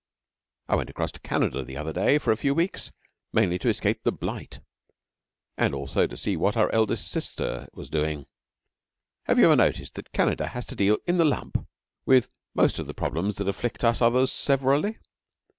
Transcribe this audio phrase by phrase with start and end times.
[0.67, 2.91] I went across to Canada the other day, for a few weeks,
[3.31, 4.59] mainly to escape the Blight,
[5.59, 8.25] and also to see what our Eldest Sister was doing.
[9.25, 11.67] Have you ever noticed that Canada has to deal in the lump
[12.03, 14.97] with most of the problems that afflict us others severally?